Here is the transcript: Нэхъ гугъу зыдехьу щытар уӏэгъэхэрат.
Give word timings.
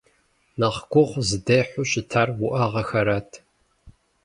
Нэхъ 0.59 0.81
гугъу 0.91 1.21
зыдехьу 1.29 1.87
щытар 1.91 2.29
уӏэгъэхэрат. 2.45 3.31